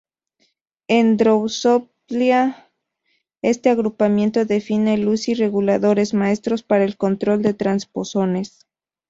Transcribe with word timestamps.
En 0.87 1.15
"Drosophila", 1.17 2.71
este 3.43 3.69
agrupamiento 3.69 4.45
define 4.45 4.97
loci 4.97 5.35
reguladores 5.35 6.15
maestros 6.15 6.63
para 6.63 6.85
el 6.85 6.97
control 6.97 7.43
de 7.43 7.53
transposones. 7.53 8.65